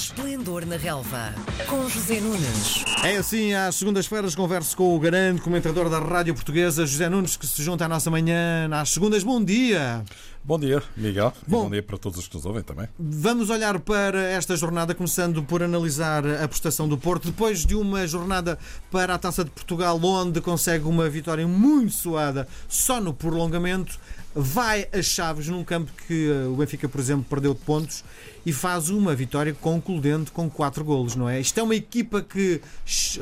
Esplendor 0.00 0.64
na 0.64 0.78
Relva, 0.78 1.34
com 1.68 1.86
José 1.86 2.20
Nunes. 2.20 2.86
É 3.04 3.18
assim, 3.18 3.52
às 3.52 3.74
segundas-feiras 3.74 4.34
converso 4.34 4.74
com 4.74 4.96
o 4.96 4.98
grande 4.98 5.42
comentador 5.42 5.90
da 5.90 5.98
Rádio 5.98 6.32
Portuguesa, 6.34 6.86
José 6.86 7.06
Nunes, 7.10 7.36
que 7.36 7.46
se 7.46 7.62
junta 7.62 7.84
à 7.84 7.88
nossa 7.88 8.10
manhã 8.10 8.66
às 8.72 8.88
segundas. 8.88 9.22
Bom 9.22 9.44
dia! 9.44 10.02
Bom 10.42 10.58
dia, 10.58 10.82
Miguel. 10.96 11.34
Bom. 11.46 11.64
Bom, 11.64 11.70
dia 11.70 11.82
para 11.82 11.98
todos 11.98 12.18
os 12.18 12.26
que 12.26 12.34
nos 12.34 12.46
ouvem 12.46 12.62
também. 12.62 12.88
Vamos 12.98 13.50
olhar 13.50 13.78
para 13.78 14.22
esta 14.22 14.56
jornada, 14.56 14.94
começando 14.94 15.42
por 15.42 15.62
analisar 15.62 16.26
a 16.26 16.48
prestação 16.48 16.88
do 16.88 16.96
Porto, 16.96 17.26
depois 17.26 17.66
de 17.66 17.74
uma 17.74 18.06
jornada 18.06 18.58
para 18.90 19.14
a 19.14 19.18
Taça 19.18 19.44
de 19.44 19.50
Portugal, 19.50 20.00
onde 20.02 20.40
consegue 20.40 20.86
uma 20.86 21.10
vitória 21.10 21.46
muito 21.46 21.92
suada 21.92 22.48
só 22.66 23.02
no 23.02 23.12
prolongamento. 23.12 23.98
Vai 24.34 24.88
a 24.92 25.02
Chaves 25.02 25.48
num 25.48 25.62
campo 25.62 25.92
que 26.06 26.30
eh, 26.30 26.46
o 26.46 26.54
Benfica, 26.54 26.88
por 26.88 27.00
exemplo, 27.00 27.26
perdeu 27.28 27.52
de 27.52 27.60
pontos 27.60 28.04
e 28.44 28.52
faz 28.52 28.88
uma 28.90 29.14
vitória 29.14 29.54
concludente 29.54 30.30
com 30.30 30.48
quatro 30.48 30.84
golos, 30.84 31.16
não 31.16 31.28
é? 31.28 31.40
Isto 31.40 31.60
é 31.60 31.62
uma 31.62 31.74
equipa 31.74 32.22
que 32.22 32.60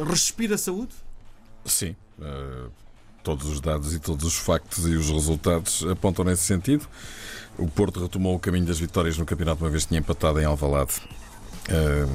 respira 0.08 0.56
saúde? 0.56 0.92
Sim, 1.64 1.94
eh, 2.20 2.66
todos 3.22 3.46
os 3.46 3.60
dados 3.60 3.94
e 3.94 3.98
todos 3.98 4.24
os 4.24 4.36
factos 4.36 4.86
e 4.86 4.94
os 4.94 5.10
resultados 5.10 5.84
apontam 5.90 6.24
nesse 6.24 6.44
sentido. 6.44 6.86
O 7.58 7.66
Porto 7.68 8.00
retomou 8.00 8.36
o 8.36 8.38
caminho 8.38 8.66
das 8.66 8.78
vitórias 8.78 9.18
no 9.18 9.26
campeonato, 9.26 9.62
uma 9.62 9.70
vez 9.70 9.82
que 9.82 9.88
tinha 9.88 10.00
empatado 10.00 10.40
em 10.40 10.44
Alvalade. 10.44 10.94
Eh, 11.68 12.06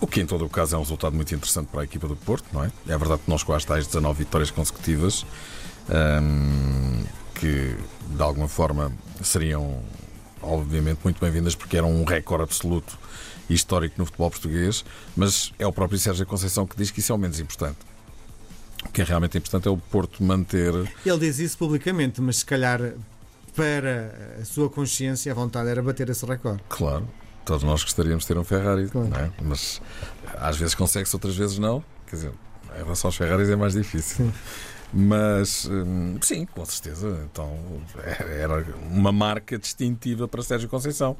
o 0.00 0.06
que, 0.06 0.20
em 0.20 0.26
todo 0.26 0.44
o 0.44 0.50
caso, 0.50 0.74
é 0.74 0.78
um 0.78 0.82
resultado 0.82 1.16
muito 1.16 1.34
interessante 1.34 1.68
para 1.68 1.80
a 1.80 1.84
equipa 1.84 2.06
do 2.06 2.14
Porto, 2.14 2.44
não 2.52 2.62
é? 2.62 2.70
É 2.86 2.98
verdade 2.98 3.22
que 3.24 3.30
nós, 3.30 3.42
com 3.42 3.54
as 3.54 3.64
tais 3.64 3.86
19 3.86 4.24
vitórias 4.24 4.50
consecutivas, 4.50 5.24
ehm, 5.88 7.04
que 7.34 7.74
de 8.14 8.22
alguma 8.22 8.46
forma 8.46 8.92
seriam, 9.22 9.82
obviamente, 10.44 10.98
muito 11.02 11.20
bem-vindas, 11.20 11.54
porque 11.54 11.76
eram 11.76 11.90
um 11.92 12.04
recorde 12.04 12.44
absoluto 12.44 12.98
e 13.48 13.54
histórico 13.54 13.94
no 13.98 14.06
futebol 14.06 14.30
português, 14.30 14.84
mas 15.16 15.52
é 15.58 15.66
o 15.66 15.72
próprio 15.72 15.98
Sérgio 15.98 16.24
Conceição 16.26 16.66
que 16.66 16.76
diz 16.76 16.90
que 16.90 17.00
isso 17.00 17.12
é 17.12 17.14
o 17.14 17.18
menos 17.18 17.40
importante. 17.40 17.76
O 18.84 18.88
que 18.90 19.00
é 19.02 19.04
realmente 19.04 19.36
importante 19.38 19.66
é 19.66 19.70
o 19.70 19.76
Porto 19.76 20.22
manter. 20.22 20.72
Ele 21.04 21.18
diz 21.18 21.38
isso 21.38 21.56
publicamente, 21.58 22.20
mas 22.20 22.38
se 22.38 22.44
calhar 22.44 22.80
para 23.56 24.36
a 24.40 24.44
sua 24.44 24.68
consciência 24.68 25.30
a 25.32 25.34
vontade 25.34 25.68
era 25.68 25.82
bater 25.82 26.08
esse 26.10 26.24
recorde. 26.26 26.62
Claro, 26.68 27.08
todos 27.44 27.62
nós 27.62 27.82
gostaríamos 27.82 28.24
de 28.24 28.28
ter 28.28 28.38
um 28.38 28.44
Ferrari, 28.44 28.88
Claro. 28.88 29.14
é? 29.16 29.30
mas 29.42 29.80
às 30.38 30.56
vezes 30.56 30.74
consegue-se, 30.74 31.14
outras 31.16 31.36
vezes 31.36 31.58
não. 31.58 31.82
Quer 32.06 32.16
dizer, 32.16 32.32
em 32.74 32.82
relação 32.82 33.08
aos 33.08 33.16
Ferraris 33.16 33.48
é 33.48 33.56
mais 33.56 33.72
difícil. 33.74 34.26
Sim. 34.26 34.32
Mas 34.96 35.68
hum, 35.68 36.18
sim, 36.22 36.46
com 36.46 36.64
certeza. 36.64 37.20
Então 37.30 37.50
era 38.40 38.64
uma 38.88 39.10
marca 39.10 39.58
distintiva 39.58 40.28
para 40.28 40.40
Sérgio 40.42 40.68
Conceição. 40.68 41.16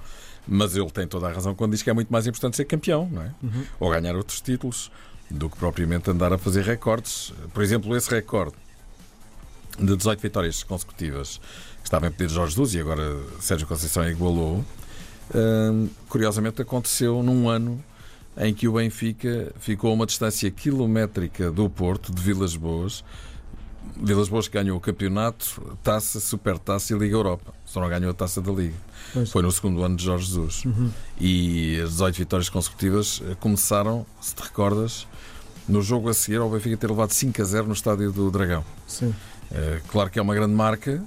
Mas 0.47 0.77
ele 0.77 0.91
tem 0.91 1.09
toda 1.09 1.27
a 1.27 1.33
razão 1.33 1.55
quando 1.55 1.73
diz 1.73 1.83
que 1.83 1.91
é 1.91 1.93
muito 1.93 2.13
mais 2.13 2.27
importante 2.27 2.57
ser 2.57 2.67
campeão, 2.67 3.09
não 3.11 3.23
é? 3.23 3.33
Uhum. 3.43 3.65
Ou 3.81 3.91
ganhar 3.91 4.15
outros 4.15 4.41
títulos 4.41 4.93
do 5.29 5.51
que 5.51 5.57
propriamente 5.57 6.09
andar 6.09 6.33
a 6.33 6.39
fazer 6.39 6.63
recordes. 6.63 7.33
Por 7.53 7.63
exemplo, 7.63 7.97
esse 7.97 8.09
recorde 8.11 8.55
de 9.79 9.97
18 9.97 10.21
vitórias 10.21 10.63
consecutivas 10.63 11.41
que 11.79 11.89
estava 11.89 12.07
em 12.07 12.11
pedido 12.11 12.29
de 12.29 12.35
Jorge 12.35 12.53
Jesus 12.53 12.75
e 12.75 12.81
agora 12.81 13.03
Sérgio 13.41 13.67
Conceição 13.67 14.09
igualou. 14.09 14.65
hum, 15.35 15.89
curiosamente 16.09 16.63
aconteceu 16.63 17.23
num 17.23 17.49
ano 17.49 17.83
em 18.37 18.53
que 18.53 18.69
o 18.69 18.75
Benfica 18.75 19.53
ficou 19.59 19.91
a 19.91 19.95
uma 19.95 20.07
distância 20.07 20.49
quilométrica 20.51 21.51
do 21.51 21.69
Porto, 21.69 22.13
de 22.13 22.23
Vilas 22.23 22.55
Boas. 22.55 23.03
Vilas 23.97 24.29
Boas 24.29 24.49
ganhou 24.49 24.77
o 24.77 24.81
campeonato, 24.81 25.77
taça, 25.83 26.21
supertaça 26.21 26.93
e 26.95 26.99
Liga 26.99 27.15
Europa. 27.15 27.55
Só 27.65 27.81
não 27.81 27.89
ganhou 27.89 28.11
a 28.11 28.15
taça 28.15 28.41
da 28.41 28.53
Liga. 28.53 28.75
Pois. 29.13 29.31
Foi 29.31 29.43
no 29.43 29.51
segundo 29.53 29.83
ano 29.83 29.97
de 29.97 30.05
Jorge 30.05 30.27
Jesus. 30.27 30.65
Uhum. 30.65 30.91
E 31.21 31.81
as 31.81 31.91
18 31.91 32.17
vitórias 32.17 32.49
consecutivas 32.49 33.23
eh, 33.25 33.37
começaram, 33.39 34.05
se 34.21 34.35
te 34.35 34.43
recordas, 34.43 35.07
no 35.69 35.81
jogo 35.81 36.09
a 36.09 36.15
seguir 36.15 36.39
ao 36.39 36.51
Benfica 36.51 36.77
ter 36.77 36.91
levado 36.91 37.13
5 37.13 37.41
a 37.41 37.45
0 37.45 37.67
no 37.67 37.73
estádio 37.73 38.13
do 38.13 38.31
Dragão. 38.31 38.65
Sim. 38.87 39.15
Eh, 39.51 39.81
claro 39.89 40.11
que 40.11 40.19
é 40.19 40.23
uma 40.23 40.35
grande 40.35 40.55
marca, 40.55 41.03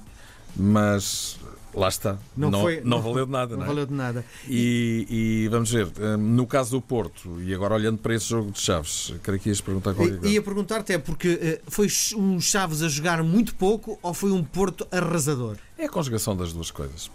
mas 0.56 1.38
lá 1.80 1.88
está. 1.90 2.18
Não 2.36 2.50
Não, 2.52 2.62
foi- 2.62 2.82
não 2.82 2.98
não- 2.98 3.02
valeu 3.02 3.26
de 3.26 3.32
nada, 3.32 3.52
Não 3.52 3.58
não 3.58 3.64
é? 3.64 3.68
valeu 3.68 3.86
de 3.86 3.94
nada. 3.94 4.26
E, 4.48 5.06
e 5.10 5.48
vamos 5.50 5.72
ver, 5.72 5.88
eh, 6.00 6.18
no 6.18 6.46
caso 6.48 6.72
do 6.72 6.82
Porto, 6.82 7.42
e 7.42 7.54
agora 7.54 7.76
olhando 7.76 7.98
para 8.00 8.16
esse 8.16 8.26
jogo 8.28 8.52
de 8.52 8.60
Chaves, 8.60 9.14
creio 9.24 9.40
que 9.40 9.50
ias 9.50 9.62
perguntar 9.62 9.94
qualquer 9.94 10.16
E- 10.16 10.18
coisa. 10.18 10.34
Ia 10.34 10.42
perguntar-te 10.42 10.94
é 10.94 10.98
porque 10.98 11.38
eh, 11.42 11.62
foi 11.68 11.88
um 12.16 12.40
Chaves 12.42 12.82
a 12.82 12.90
jogar 12.90 13.22
muito 13.24 13.54
pouco 13.56 14.00
ou 14.02 14.14
foi 14.14 14.32
um 14.32 14.44
Porto 14.44 14.88
arrasador? 14.92 15.58
É 15.78 15.86
a 15.86 15.90
conjugação 15.90 16.36
das 16.36 16.52
duas 16.54 16.72
coisas. 16.72 17.12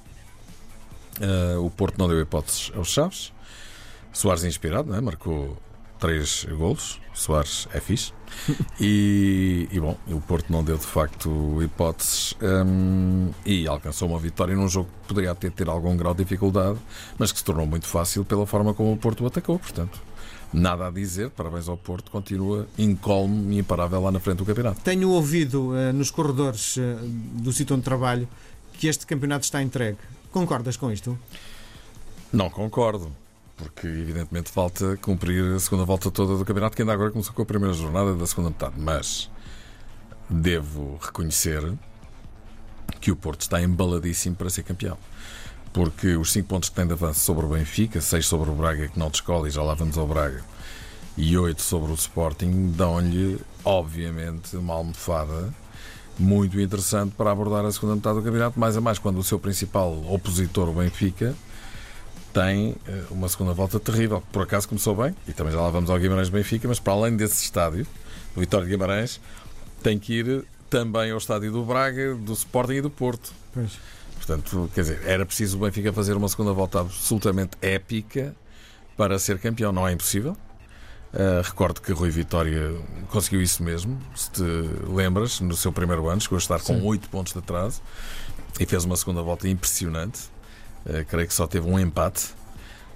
Eh, 1.20 1.56
o 1.58 1.68
Porto 1.70 1.98
não 1.98 2.08
deu 2.08 2.20
hipóteses 2.20 2.70
aos 2.74 2.88
Chaves. 2.88 3.32
Soares 4.12 4.44
inspirado, 4.44 4.88
não 4.90 4.96
é? 4.96 5.00
marcou 5.00 5.56
três 6.02 6.44
golos. 6.50 7.00
Soares 7.14 7.68
é 7.72 7.78
fixe. 7.78 8.12
E, 8.80 9.68
e, 9.70 9.78
bom, 9.78 9.96
o 10.08 10.20
Porto 10.20 10.50
não 10.50 10.64
deu 10.64 10.76
de 10.76 10.86
facto 10.86 11.62
hipóteses 11.62 12.34
hum, 12.42 13.30
e 13.46 13.68
alcançou 13.68 14.08
uma 14.08 14.18
vitória 14.18 14.56
num 14.56 14.68
jogo 14.68 14.88
que 15.02 15.08
poderia 15.08 15.30
até 15.30 15.48
ter 15.48 15.68
algum 15.68 15.96
grau 15.96 16.12
de 16.12 16.24
dificuldade, 16.24 16.78
mas 17.18 17.30
que 17.30 17.38
se 17.38 17.44
tornou 17.44 17.66
muito 17.66 17.86
fácil 17.86 18.24
pela 18.24 18.46
forma 18.46 18.74
como 18.74 18.92
o 18.92 18.96
Porto 18.96 19.22
o 19.22 19.26
atacou. 19.28 19.60
Portanto, 19.60 20.00
nada 20.52 20.88
a 20.88 20.90
dizer. 20.90 21.30
Parabéns 21.30 21.68
ao 21.68 21.76
Porto. 21.76 22.10
Continua 22.10 22.66
incólume 22.76 23.54
e 23.54 23.58
imparável 23.60 24.00
lá 24.00 24.10
na 24.10 24.19
frente 24.19 24.38
do 24.38 24.44
campeonato. 24.44 24.80
Tenho 24.80 25.08
ouvido 25.10 25.76
eh, 25.76 25.92
nos 25.92 26.10
corredores 26.10 26.78
eh, 26.78 26.96
do 27.34 27.52
sítio 27.52 27.76
onde 27.76 27.84
trabalho 27.84 28.26
que 28.72 28.88
este 28.88 29.06
campeonato 29.06 29.44
está 29.44 29.62
entregue. 29.62 29.98
Concordas 30.32 30.76
com 30.76 30.90
isto? 30.90 31.16
Não 32.32 32.50
concordo, 32.50 33.12
porque 33.56 33.86
evidentemente 33.86 34.50
falta 34.50 34.96
cumprir 34.96 35.54
a 35.54 35.60
segunda 35.60 35.84
volta 35.84 36.10
toda 36.10 36.36
do 36.36 36.44
campeonato, 36.44 36.76
que 36.76 36.82
ainda 36.82 36.92
agora 36.92 37.10
começou 37.10 37.32
com 37.34 37.42
a 37.42 37.46
primeira 37.46 37.74
jornada 37.74 38.14
da 38.14 38.26
segunda 38.26 38.50
metade. 38.50 38.74
Mas 38.78 39.30
devo 40.28 40.98
reconhecer 41.00 41.62
que 43.00 43.10
o 43.10 43.16
Porto 43.16 43.42
está 43.42 43.60
embaladíssimo 43.62 44.36
para 44.36 44.50
ser 44.50 44.62
campeão. 44.62 44.96
Porque 45.72 46.16
os 46.16 46.32
5 46.32 46.48
pontos 46.48 46.68
que 46.68 46.74
tem 46.74 46.86
de 46.86 46.92
avanço 46.92 47.20
sobre 47.20 47.46
o 47.46 47.48
Benfica, 47.48 48.00
6 48.00 48.26
sobre 48.26 48.50
o 48.50 48.54
Braga, 48.54 48.88
que 48.88 48.98
não 48.98 49.08
descola, 49.08 49.48
e 49.48 49.50
já 49.50 49.62
lá 49.62 49.74
vamos 49.74 49.96
ao 49.96 50.06
Braga, 50.06 50.44
e 51.16 51.36
8 51.36 51.62
sobre 51.62 51.90
o 51.90 51.94
Sporting, 51.94 52.72
dão-lhe, 52.76 53.40
obviamente, 53.64 54.56
uma 54.56 54.74
almofada 54.74 55.52
muito 56.19 56.60
interessante 56.60 57.14
para 57.16 57.30
abordar 57.30 57.64
a 57.64 57.72
segunda 57.72 57.96
metade 57.96 58.16
do 58.16 58.22
campeonato, 58.22 58.60
mais 58.60 58.76
a 58.76 58.80
mais 58.82 58.98
quando 58.98 59.19
o 59.19 59.24
seu 59.24 59.38
principal 59.38 59.92
opositor, 60.12 60.69
o 60.69 60.74
Benfica, 60.74 61.34
tem 62.32 62.75
eh, 62.87 63.04
uma 63.10 63.28
segunda 63.28 63.53
volta 63.53 63.78
terrível. 63.78 64.22
Por 64.32 64.43
acaso 64.43 64.69
começou 64.69 64.94
bem, 64.94 65.15
e 65.28 65.32
também 65.32 65.53
já 65.53 65.60
lá 65.60 65.70
vamos 65.70 65.91
ao 65.91 65.98
Guimarães 65.98 66.28
Benfica, 66.28 66.66
mas 66.66 66.78
para 66.78 66.93
além 66.93 67.16
desse 67.16 67.44
estádio, 67.44 67.87
do 68.34 68.41
Vitória 68.41 68.66
de 68.66 68.72
Guimarães, 68.72 69.20
tem 69.82 69.98
que 69.98 70.15
ir 70.15 70.44
também 70.70 71.10
ao 71.10 71.19
estádio 71.19 71.53
do 71.53 71.65
Braga, 71.65 72.15
do 72.15 72.32
Sporting 72.32 72.75
e 72.75 72.81
do 72.81 72.91
Porto. 72.91 73.32
Pois. 73.53 73.72
Portanto, 74.16 74.70
quer 74.75 74.82
dizer, 74.82 75.03
era 75.04 75.26
preciso 75.26 75.59
o 75.59 75.60
Benfica 75.60 75.93
fazer 75.93 76.16
uma 76.16 76.28
segunda 76.28 76.53
volta 76.53 76.81
absolutamente 76.81 77.56
épica 77.60 78.34
para 78.97 79.19
ser 79.19 79.38
campeão. 79.38 79.72
Não 79.72 79.87
é 79.87 79.93
impossível. 79.93 80.37
Uh, 81.12 81.43
recordo 81.43 81.82
que 81.82 81.93
Rui 81.93 82.09
Vitória 82.09 82.72
conseguiu 83.10 83.43
isso 83.43 83.62
mesmo, 83.62 84.00
se 84.14 84.31
te 84.31 84.43
lembras, 84.88 85.41
no 85.41 85.54
seu 85.54 85.70
primeiro 85.70 86.09
ano, 86.09 86.22
chegou 86.22 86.37
a 86.37 86.38
estar 86.38 86.59
com 86.60 86.75
Sim. 86.75 86.87
8 86.87 87.10
pontos 87.10 87.34
de 87.34 87.38
atraso 87.38 87.82
e 88.59 88.64
fez 88.64 88.84
uma 88.84 88.97
segunda 88.97 89.20
volta 89.20 89.47
impressionante. 89.47 90.31
Uh, 90.87 91.04
creio 91.09 91.26
que 91.28 91.34
só 91.34 91.47
teve 91.47 91.69
um 91.69 91.78
empate. 91.78 92.34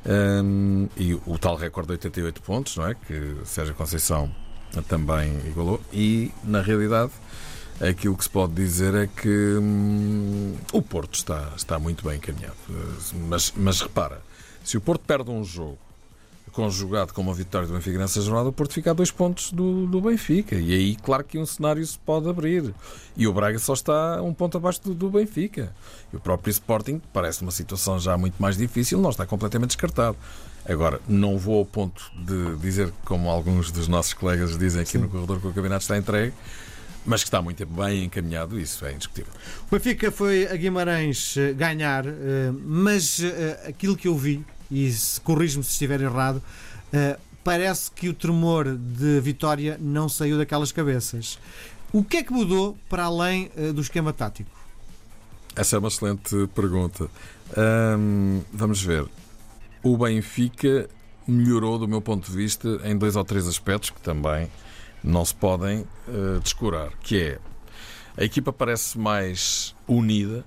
Um, 0.09 0.89
e 0.97 1.15
o 1.15 1.37
tal 1.39 1.57
recorde 1.57 1.89
de 1.89 1.93
88 1.95 2.43
pontos, 2.43 2.77
não 2.77 2.87
é? 2.87 2.95
Que 2.95 3.37
Sérgio 3.45 3.75
Conceição 3.75 4.31
também 4.89 5.37
igualou. 5.47 5.81
E, 5.93 6.31
na 6.45 6.61
realidade, 6.61 7.13
aquilo 7.81 8.17
que 8.17 8.25
se 8.25 8.31
pode 8.31 8.53
dizer 8.55 8.95
é 8.95 9.07
que 9.07 9.29
hum, 9.29 10.57
o 10.73 10.81
Porto 10.83 11.15
está, 11.15 11.53
está 11.57 11.79
muito 11.79 12.05
bem 12.07 12.17
encaminhado. 12.19 12.57
Uh, 12.69 13.17
Mas, 13.29 13.53
mas 13.57 13.81
repara, 13.81 14.21
se 14.63 14.77
o 14.77 14.81
Porto 14.81 15.03
perde 15.07 15.31
um 15.31 15.43
jogo 15.45 15.79
conjugado 16.56 17.12
com 17.12 17.21
uma 17.21 17.34
vitória 17.34 17.69
do 17.69 17.75
Benfica 17.75 17.99
nessa 17.99 18.23
jornada, 18.23 18.49
o 18.49 18.53
Porto 18.53 18.73
fica 18.73 18.91
a 18.91 18.94
dois 18.94 19.11
pontos 19.11 19.53
do, 19.53 19.87
do 19.87 20.00
Benfica. 20.00 20.56
E 20.56 20.73
aí, 20.73 20.97
claro 20.97 21.23
que 21.23 21.37
um 21.37 21.44
cenário 21.44 21.85
se 21.85 21.99
pode 21.99 22.26
abrir. 22.31 22.75
E 23.14 23.29
o 23.29 23.32
Braga 23.32 23.58
só 23.58 23.75
está 23.75 24.23
um 24.23 24.32
ponto 24.32 24.56
abaixo 24.56 24.81
do, 24.82 24.94
do 24.94 25.11
Benfica. 25.11 25.70
E 26.11 26.17
o 26.17 26.20
próprio 26.20 26.50
Sporting 26.50 26.99
parece 27.12 27.43
uma 27.43 27.50
situação 27.50 27.99
já 27.99 28.17
muito 28.17 28.41
mais 28.41 28.56
difícil, 28.56 28.99
não 28.99 29.11
está 29.11 29.26
completamente 29.26 29.69
descartado. 29.69 30.17
Agora, 30.67 30.99
não 31.06 31.37
vou 31.37 31.58
ao 31.58 31.67
ponto 31.67 32.11
de 32.17 32.56
dizer, 32.56 32.91
como 33.05 33.29
alguns 33.29 33.70
dos 33.70 33.87
nossos 33.87 34.14
colegas 34.14 34.56
dizem 34.56 34.81
aqui 34.81 34.93
Sim. 34.93 34.99
no 34.99 35.11
corredor, 35.11 35.38
que 35.38 35.49
o 35.49 35.53
campeonato 35.53 35.82
está 35.82 35.99
entregue, 35.99 36.32
mas 37.05 37.23
que 37.23 37.29
está 37.29 37.43
muito 37.43 37.67
bem 37.67 38.05
encaminhado, 38.05 38.58
isso 38.58 38.82
é 38.87 38.94
indiscutível. 38.94 39.32
O 39.70 39.75
Benfica 39.75 40.11
foi 40.11 40.49
a 40.49 40.56
Guimarães 40.56 41.37
eh, 41.37 41.53
ganhar, 41.53 42.06
eh, 42.06 42.50
mas 42.64 43.20
eh, 43.23 43.67
aquilo 43.69 43.94
que 43.94 44.08
eu 44.08 44.17
vi, 44.17 44.43
e 44.71 44.93
corrijo-me 45.23 45.65
se 45.65 45.71
estiver 45.71 46.01
errado, 46.01 46.43
eh, 46.93 47.19
parece 47.45 47.91
que 47.91 48.09
o 48.09 48.15
tremor 48.15 48.77
de 48.77 49.21
vitória 49.21 49.79
não 49.81 50.09
saiu 50.09 50.39
daquelas 50.39 50.73
cabeças. 50.73 51.39
O 51.93 52.03
que 52.03 52.19
é 52.19 52.23
que 52.23 52.33
mudou 52.33 52.77
para 52.89 53.05
além 53.05 53.51
eh, 53.57 53.73
do 53.73 53.81
esquema 53.81 54.13
tático? 54.13 54.51
Essa 55.55 55.77
é 55.77 55.79
uma 55.79 55.89
excelente 55.89 56.47
pergunta. 56.55 57.09
Vamos 58.53 58.83
ver. 58.83 59.07
O 59.83 59.97
Benfica 59.97 60.87
melhorou, 61.27 61.79
do 61.79 61.89
meu 61.89 62.03
ponto 62.03 62.31
de 62.31 62.37
vista, 62.37 62.81
em 62.85 62.97
dois 62.97 63.17
ou 63.17 63.25
três 63.25 63.47
aspectos 63.47 63.91
que 63.91 64.01
também 64.01 64.51
não 65.03 65.25
se 65.25 65.35
podem 65.35 65.87
uh, 66.09 66.41
descurar, 66.43 66.91
que 67.01 67.21
é 67.21 67.39
a 68.17 68.25
equipa 68.25 68.53
parece 68.53 68.99
mais 68.99 69.75
unida, 69.87 70.45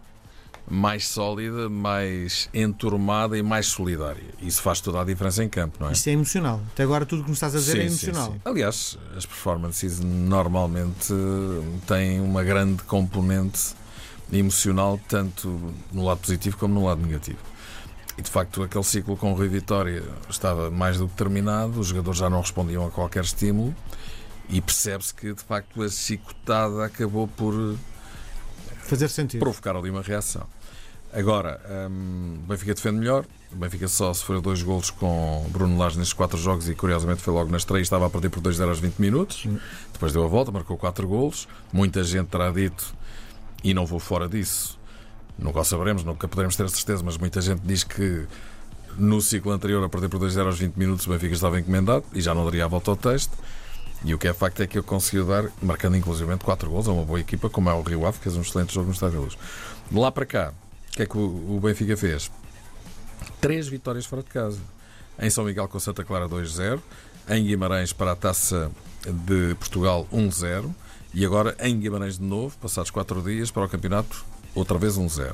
mais 0.69 1.07
sólida, 1.07 1.67
mais 1.67 2.49
enturmada 2.53 3.37
e 3.37 3.41
mais 3.41 3.67
solidária. 3.67 4.23
Isso 4.41 4.61
faz 4.61 4.79
toda 4.79 5.01
a 5.01 5.03
diferença 5.03 5.43
em 5.43 5.49
campo, 5.49 5.77
não 5.79 5.89
é? 5.89 5.93
Isto 5.93 6.07
é 6.09 6.11
emocional. 6.11 6.61
Até 6.73 6.83
agora 6.83 7.05
tudo 7.05 7.21
o 7.21 7.23
que 7.23 7.29
me 7.31 7.33
estás 7.33 7.55
a 7.55 7.57
dizer 7.57 7.71
sim, 7.73 7.79
é 7.79 7.85
emocional. 7.85 8.27
Sim, 8.27 8.33
sim. 8.33 8.41
Aliás, 8.45 8.97
as 9.17 9.25
performances 9.25 9.99
normalmente 9.99 11.13
têm 11.87 12.21
uma 12.21 12.43
grande 12.43 12.83
componente 12.83 13.73
emocional, 14.31 14.99
tanto 15.07 15.73
no 15.91 16.05
lado 16.05 16.19
positivo 16.19 16.57
como 16.57 16.75
no 16.75 16.85
lado 16.85 17.01
negativo. 17.01 17.39
E 18.17 18.21
de 18.21 18.29
facto, 18.29 18.61
aquele 18.61 18.83
ciclo 18.83 19.15
com 19.17 19.31
o 19.31 19.35
Rui 19.35 19.47
Vitória 19.47 20.03
estava 20.29 20.69
mais 20.69 20.97
do 20.97 21.07
que 21.07 21.15
terminado, 21.15 21.79
os 21.79 21.87
jogadores 21.87 22.19
já 22.19 22.29
não 22.29 22.41
respondiam 22.41 22.85
a 22.85 22.91
qualquer 22.91 23.23
estímulo 23.23 23.73
e 24.49 24.59
percebe-se 24.59 25.13
que 25.13 25.33
de 25.33 25.41
facto 25.41 25.81
a 25.81 25.89
chicotada 25.89 26.85
acabou 26.85 27.27
por 27.27 27.77
fazer 28.81 29.07
sentido. 29.07 29.39
provocar 29.39 29.75
ali 29.75 29.89
uma 29.89 30.01
reação. 30.01 30.45
Agora, 31.11 31.59
um, 31.89 32.39
o 32.43 32.47
Benfica 32.47 32.73
defende 32.73 32.99
melhor. 32.99 33.25
O 33.51 33.55
Benfica 33.55 33.87
só 33.87 34.13
sofreu 34.13 34.41
dois 34.41 34.61
golos 34.61 34.91
com 34.91 35.45
Bruno 35.49 35.77
Lage 35.77 35.97
nestes 35.97 36.13
quatro 36.13 36.37
jogos 36.37 36.69
e 36.69 36.75
curiosamente 36.75 37.21
foi 37.21 37.33
logo 37.33 37.51
nas 37.51 37.65
três. 37.65 37.83
Estava 37.83 38.05
a 38.05 38.09
perder 38.09 38.29
por 38.29 38.41
2-0 38.41 38.69
aos 38.69 38.79
20 38.79 38.99
minutos. 38.99 39.47
Depois 39.91 40.13
deu 40.13 40.23
a 40.23 40.27
volta, 40.27 40.51
marcou 40.51 40.77
quatro 40.77 41.07
golos. 41.07 41.47
Muita 41.73 42.03
gente 42.03 42.27
terá 42.27 42.51
dito, 42.51 42.93
e 43.63 43.73
não 43.73 43.85
vou 43.85 43.99
fora 43.99 44.27
disso, 44.27 44.77
nunca 45.37 45.59
o 45.59 45.63
saberemos, 45.63 46.03
nunca 46.03 46.27
poderemos 46.27 46.55
ter 46.55 46.63
a 46.63 46.69
certeza, 46.69 47.03
mas 47.03 47.17
muita 47.17 47.41
gente 47.41 47.61
diz 47.63 47.83
que 47.83 48.25
no 48.97 49.21
ciclo 49.21 49.51
anterior, 49.51 49.83
a 49.83 49.89
perder 49.89 50.09
por 50.09 50.19
2-0 50.19 50.45
aos 50.45 50.59
20 50.59 50.75
minutos, 50.75 51.07
o 51.07 51.09
Benfica 51.09 51.33
estava 51.33 51.59
encomendado 51.59 52.03
e 52.13 52.21
já 52.21 52.33
não 52.33 52.43
daria 52.45 52.65
a 52.65 52.67
volta 52.67 52.91
ao 52.91 52.97
texto. 52.97 53.37
E 54.03 54.13
o 54.13 54.17
que 54.17 54.27
é 54.29 54.33
facto 54.33 54.61
é 54.61 54.67
que 54.67 54.77
eu 54.77 54.83
consegui 54.83 55.23
dar, 55.23 55.45
marcando 55.61 55.97
inclusivamente 55.97 56.43
4 56.43 56.69
gols 56.69 56.87
a 56.87 56.91
uma 56.93 57.03
boa 57.03 57.19
equipa, 57.19 57.49
como 57.49 57.69
é 57.69 57.73
o 57.73 57.81
Rio 57.81 58.05
Ave, 58.05 58.17
que 58.17 58.23
fez 58.23 58.35
um 58.35 58.41
excelente 58.41 58.73
jogo 58.73 58.87
no 58.87 58.93
Estádio 58.93 59.19
da 59.19 59.25
Luz. 59.25 59.37
De 59.91 59.97
lá 59.97 60.09
para 60.11 60.25
cá, 60.25 60.53
que 60.99 61.03
é 61.03 61.05
que 61.05 61.17
o 61.17 61.59
Benfica 61.61 61.95
fez? 61.95 62.29
Três 63.39 63.69
vitórias 63.69 64.05
fora 64.05 64.21
de 64.21 64.29
casa. 64.29 64.59
Em 65.17 65.29
São 65.29 65.45
Miguel 65.45 65.65
com 65.69 65.79
Santa 65.79 66.03
Clara 66.03 66.27
2-0, 66.27 66.81
em 67.29 67.45
Guimarães 67.45 67.93
para 67.93 68.11
a 68.11 68.15
Taça 68.17 68.69
de 69.05 69.55
Portugal 69.55 70.05
1-0 70.11 70.69
e 71.13 71.25
agora 71.25 71.55
em 71.61 71.79
Guimarães 71.79 72.17
de 72.17 72.23
novo, 72.23 72.57
passados 72.57 72.91
4 72.91 73.21
dias, 73.21 73.49
para 73.49 73.63
o 73.63 73.69
campeonato 73.69 74.25
outra 74.53 74.77
vez 74.77 74.97
1-0. 74.97 75.31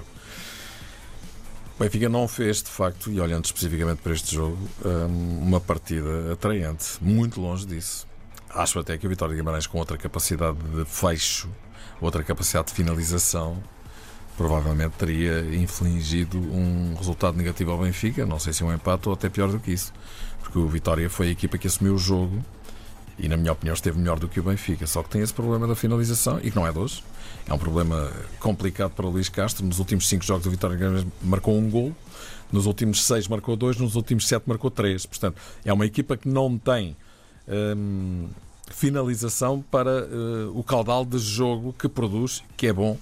O 1.80 1.84
Benfica 1.84 2.10
não 2.10 2.28
fez, 2.28 2.62
de 2.62 2.70
facto, 2.70 3.12
e 3.12 3.20
olhando 3.20 3.46
especificamente 3.46 4.04
para 4.04 4.14
este 4.14 4.36
jogo, 4.36 4.58
hum, 4.86 5.40
uma 5.42 5.60
partida 5.60 6.34
atraente. 6.34 6.98
Muito 7.02 7.42
longe 7.42 7.66
disso. 7.66 8.08
Acho 8.52 8.80
até 8.80 9.00
que 9.00 9.08
a 9.08 9.10
Vitória 9.10 9.34
de 9.34 9.42
Guimarães, 9.42 9.66
com 9.66 9.80
outra 9.80 9.98
capacidade 9.98 10.60
de 10.60 10.86
fecho, 10.86 11.50
outra 12.00 12.24
capacidade 12.24 12.68
de 12.68 12.74
finalização, 12.74 13.62
provavelmente 14.38 14.92
teria 14.98 15.40
infligido 15.56 16.38
um 16.38 16.94
resultado 16.96 17.38
negativo 17.38 17.72
ao 17.72 17.78
Benfica. 17.78 18.26
Não 18.26 18.40
sei 18.40 18.54
se 18.54 18.64
um 18.64 18.74
empate 18.74 19.08
ou 19.08 19.14
até 19.14 19.30
pior 19.30 19.50
do 19.50 19.60
que 19.60 19.72
isso. 19.72 19.94
Porque 20.42 20.60
o 20.60 20.68
Vitória 20.68 21.10
foi 21.10 21.28
a 21.28 21.32
equipa 21.32 21.58
que 21.58 21.68
assumiu 21.68 21.96
o 21.96 21.98
jogo 21.98 22.44
e, 23.18 23.28
na 23.28 23.38
minha 23.38 23.52
opinião, 23.52 23.74
esteve 23.74 23.98
melhor 23.98 24.20
do 24.20 24.28
que 24.28 24.40
o 24.40 24.44
Benfica. 24.44 24.86
Só 24.86 25.02
que 25.02 25.10
tem 25.10 25.22
esse 25.22 25.34
problema 25.34 25.68
da 25.68 25.76
finalização 25.76 26.40
e 26.44 26.52
que 26.52 26.56
não 26.56 26.68
é 26.68 26.72
de 26.72 26.80
hoje. 26.80 27.04
É 27.48 27.54
um 27.54 27.58
problema 27.58 28.12
complicado 28.40 28.92
para 28.92 29.08
Luís 29.08 29.30
Castro. 29.30 29.66
Nos 29.66 29.80
últimos 29.80 30.08
cinco 30.08 30.26
jogos, 30.26 30.46
o 30.46 30.52
Vitória 30.52 31.06
marcou 31.22 31.58
um 31.58 31.70
gol. 31.70 31.96
Nos 32.52 32.66
últimos 32.66 33.04
seis 33.04 33.28
marcou 33.28 33.56
dois, 33.56 33.78
nos 33.78 33.96
últimos 33.96 34.28
sete 34.28 34.44
marcou 34.48 34.70
três. 34.70 35.06
Portanto, 35.06 35.42
é 35.64 35.74
uma 35.74 35.86
equipa 35.86 36.16
que 36.16 36.28
não 36.28 36.58
tem 36.58 36.96
hum, 37.48 38.28
finalização 38.70 39.64
para 39.72 40.06
uh, 40.06 40.58
o 40.58 40.64
caudal 40.64 41.06
de 41.06 41.18
jogo 41.18 41.74
que 41.74 41.88
produz, 41.88 42.44
que 42.56 42.68
é 42.68 42.74
bom, 42.74 42.98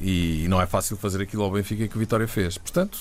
e 0.00 0.46
não 0.48 0.60
é 0.60 0.66
fácil 0.66 0.96
fazer 0.96 1.22
aquilo 1.22 1.42
ao 1.42 1.50
Benfica 1.50 1.86
que 1.88 1.96
o 1.96 1.98
Vitória 1.98 2.28
fez. 2.28 2.58
Portanto, 2.58 2.98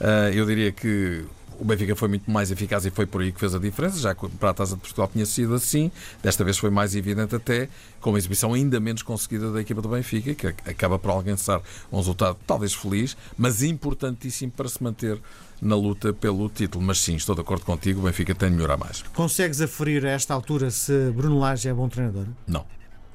uh, 0.00 0.32
eu 0.32 0.46
diria 0.46 0.72
que 0.72 1.24
o 1.58 1.64
Benfica 1.64 1.94
foi 1.94 2.08
muito 2.08 2.28
mais 2.30 2.50
eficaz 2.50 2.84
e 2.84 2.90
foi 2.90 3.06
por 3.06 3.20
aí 3.20 3.30
que 3.30 3.38
fez 3.38 3.54
a 3.54 3.58
diferença, 3.58 3.98
já 3.98 4.14
que 4.14 4.28
para 4.28 4.50
a 4.50 4.54
Taça 4.54 4.74
de 4.74 4.80
Portugal 4.80 5.08
tinha 5.12 5.24
sido 5.24 5.54
assim. 5.54 5.92
Desta 6.22 6.42
vez 6.42 6.58
foi 6.58 6.70
mais 6.70 6.96
evidente 6.96 7.36
até, 7.36 7.68
com 8.00 8.10
uma 8.10 8.18
exibição 8.18 8.52
ainda 8.52 8.80
menos 8.80 9.02
conseguida 9.02 9.52
da 9.52 9.60
equipa 9.60 9.80
do 9.80 9.88
Benfica, 9.88 10.34
que 10.34 10.46
acaba 10.68 10.98
por 10.98 11.10
alcançar 11.10 11.60
um 11.92 11.98
resultado 11.98 12.36
talvez 12.46 12.74
feliz, 12.74 13.16
mas 13.38 13.62
importantíssimo 13.62 14.50
para 14.52 14.68
se 14.68 14.82
manter 14.82 15.20
na 15.60 15.76
luta 15.76 16.12
pelo 16.12 16.48
título. 16.48 16.84
Mas 16.84 16.98
sim, 16.98 17.14
estou 17.14 17.34
de 17.34 17.42
acordo 17.42 17.64
contigo, 17.64 18.00
o 18.00 18.04
Benfica 18.04 18.34
tem 18.34 18.50
de 18.50 18.56
melhorar 18.56 18.76
mais. 18.76 19.02
Consegues 19.14 19.60
aferir 19.60 20.04
a 20.04 20.10
esta 20.10 20.34
altura 20.34 20.70
se 20.70 21.10
Bruno 21.12 21.38
Lage 21.38 21.68
é 21.68 21.74
bom 21.74 21.88
treinador? 21.88 22.26
Não. 22.46 22.66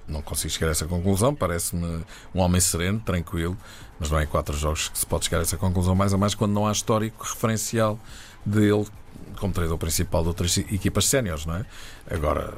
Não 0.07 0.21
consigo 0.21 0.53
chegar 0.53 0.67
a 0.67 0.71
essa 0.71 0.85
conclusão. 0.85 1.35
Parece-me 1.35 2.03
um 2.33 2.39
homem 2.39 2.61
sereno, 2.61 2.99
tranquilo, 2.99 3.57
mas 3.99 4.09
não 4.09 4.19
é 4.19 4.23
em 4.23 4.27
quatro 4.27 4.55
jogos 4.55 4.89
que 4.89 4.97
se 4.97 5.05
pode 5.05 5.25
chegar 5.25 5.39
a 5.39 5.41
essa 5.41 5.57
conclusão, 5.57 5.93
mais 5.95 6.13
a 6.13 6.17
mais 6.17 6.33
quando 6.33 6.53
não 6.53 6.65
há 6.65 6.71
histórico 6.71 7.23
referencial 7.23 7.99
dele 8.45 8.87
como 9.39 9.53
treinador 9.53 9.77
principal 9.77 10.21
de 10.21 10.29
outras 10.29 10.57
equipas 10.57 11.05
séniores, 11.05 11.45
não 11.45 11.55
é? 11.55 11.65
Agora, 12.09 12.53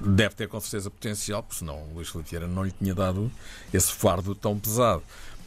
deve 0.00 0.34
ter 0.34 0.48
com 0.48 0.60
certeza 0.60 0.90
potencial, 0.90 1.42
porque 1.42 1.58
senão 1.58 1.82
o 1.90 1.94
Luís 1.94 2.08
Filipe 2.08 2.38
não 2.40 2.64
lhe 2.64 2.72
tinha 2.72 2.94
dado 2.94 3.30
esse 3.72 3.92
fardo 3.92 4.34
tão 4.34 4.58
pesado. 4.58 5.02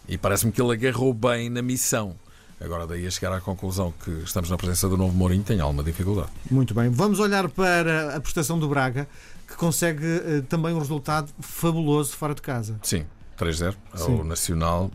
E 0.07 0.17
parece-me 0.17 0.51
que 0.51 0.61
ele 0.61 0.73
agarrou 0.73 1.13
bem 1.13 1.49
na 1.49 1.61
missão. 1.61 2.15
Agora, 2.61 2.85
daí 2.85 3.07
a 3.07 3.11
chegar 3.11 3.31
à 3.31 3.39
conclusão 3.39 3.93
que 4.03 4.11
estamos 4.23 4.49
na 4.49 4.57
presença 4.57 4.87
do 4.89 4.97
novo 4.97 5.15
Mourinho, 5.15 5.43
tem 5.43 5.59
alguma 5.61 5.83
dificuldade. 5.83 6.29
Muito 6.51 6.73
bem. 6.73 6.89
Vamos 6.89 7.19
olhar 7.19 7.47
para 7.47 8.15
a 8.15 8.19
prestação 8.19 8.59
do 8.59 8.67
Braga, 8.67 9.07
que 9.47 9.55
consegue 9.55 10.05
uh, 10.05 10.41
também 10.43 10.73
um 10.73 10.79
resultado 10.79 11.31
fabuloso 11.39 12.15
fora 12.17 12.35
de 12.35 12.41
casa. 12.41 12.77
Sim, 12.83 13.05
3-0 13.37 13.75
ao 13.93 14.23
Nacional. 14.25 14.91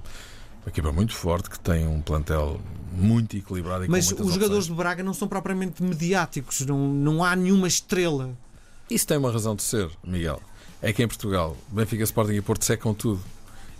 Uma 0.62 0.68
equipa 0.68 0.92
muito 0.92 1.14
forte 1.14 1.48
que 1.48 1.58
tem 1.58 1.86
um 1.86 2.00
plantel 2.00 2.60
muito 2.92 3.36
equilibrado 3.36 3.84
e 3.84 3.88
Mas 3.88 4.10
os 4.12 4.18
jogadores 4.18 4.42
opções. 4.42 4.66
do 4.68 4.74
Braga 4.74 5.02
não 5.02 5.12
são 5.12 5.26
propriamente 5.26 5.82
mediáticos, 5.82 6.60
não, 6.60 6.78
não 6.78 7.24
há 7.24 7.34
nenhuma 7.34 7.66
estrela. 7.66 8.30
Isso 8.90 9.06
tem 9.06 9.16
uma 9.16 9.32
razão 9.32 9.56
de 9.56 9.62
ser, 9.62 9.90
Miguel. 10.02 10.40
É 10.80 10.92
que 10.92 11.02
em 11.02 11.08
Portugal, 11.08 11.56
Benfica, 11.68 12.04
Sporting 12.04 12.34
e 12.34 12.42
Porto 12.42 12.64
secam 12.64 12.92
tudo. 12.92 13.22